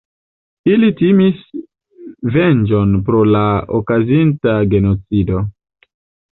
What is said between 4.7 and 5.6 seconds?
genocido.